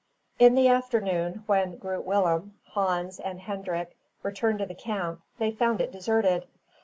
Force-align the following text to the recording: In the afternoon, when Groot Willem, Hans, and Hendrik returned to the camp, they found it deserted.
In 0.39 0.55
the 0.55 0.67
afternoon, 0.67 1.43
when 1.45 1.75
Groot 1.77 2.05
Willem, 2.07 2.55
Hans, 2.73 3.19
and 3.19 3.39
Hendrik 3.39 3.95
returned 4.23 4.57
to 4.57 4.65
the 4.65 4.73
camp, 4.73 5.21
they 5.37 5.51
found 5.51 5.79
it 5.79 5.91
deserted. 5.91 6.47